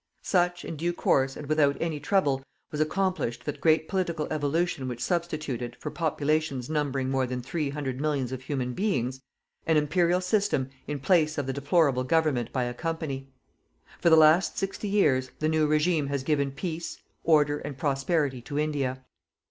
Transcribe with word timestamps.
Such, 0.23 0.65
in 0.65 0.77
due 0.77 0.93
course, 0.93 1.37
and 1.37 1.45
without 1.45 1.77
any 1.79 1.99
trouble, 1.99 2.41
was 2.71 2.81
accomplished 2.81 3.45
that 3.45 3.61
great 3.61 3.87
political 3.87 4.25
evolution 4.33 4.87
which 4.87 4.99
substituted, 5.03 5.75
for 5.79 5.91
populations 5.91 6.71
numbering 6.71 7.11
more 7.11 7.27
than 7.27 7.39
three 7.39 7.69
hundred 7.69 8.01
millions 8.01 8.31
of 8.31 8.41
human 8.41 8.73
beings, 8.73 9.21
an 9.67 9.77
Imperial 9.77 10.19
system 10.19 10.69
in 10.87 10.99
place 10.99 11.37
of 11.37 11.45
the 11.45 11.53
deplorable 11.53 12.03
government 12.03 12.51
by 12.51 12.63
a 12.63 12.73
company. 12.73 13.29
For 13.99 14.09
the 14.09 14.15
last 14.15 14.57
sixty 14.57 14.87
years, 14.87 15.29
the 15.37 15.47
new 15.47 15.67
regime 15.67 16.07
has 16.07 16.23
given 16.23 16.49
peace, 16.51 16.97
order 17.23 17.59
and 17.59 17.77
prosperity 17.77 18.41
to 18.41 18.57
India. 18.57 19.03